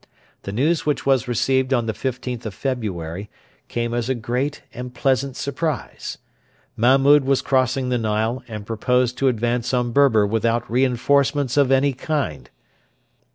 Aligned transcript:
The 0.41 0.51
news 0.51 0.83
which 0.83 1.05
was 1.05 1.27
received 1.27 1.75
on 1.75 1.85
the 1.85 1.93
15th 1.93 2.47
of 2.47 2.55
February 2.55 3.29
came 3.67 3.93
as 3.93 4.09
a 4.09 4.15
great 4.15 4.63
and 4.73 4.91
pleasant 4.95 5.35
surprise. 5.35 6.17
Mahmud 6.75 7.23
was 7.23 7.43
crossing 7.43 7.89
the 7.89 7.99
Nile 7.99 8.41
and 8.47 8.65
proposed 8.65 9.15
to 9.19 9.27
advance 9.27 9.75
on 9.75 9.91
Berber 9.91 10.25
without 10.25 10.67
reinforcements 10.71 11.55
of 11.55 11.71
any 11.71 11.93
kind. 11.93 12.49